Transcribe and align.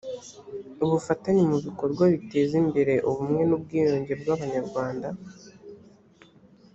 ubufatanye 0.83 1.43
mu 1.51 1.57
bikorwa 1.65 2.03
biteza 2.13 2.53
imbere 2.63 2.93
ubumwe 3.09 3.41
n 3.49 3.51
ubwiyunge 3.57 4.13
bw 4.21 4.27
abanyarwanda 4.35 5.07